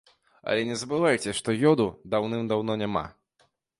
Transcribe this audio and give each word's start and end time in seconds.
Але 0.53 0.61
не 0.69 0.77
забывайце, 0.83 1.33
што 1.39 1.55
ёду 1.73 1.87
даўным-даўно 2.15 2.79
няма. 2.85 3.05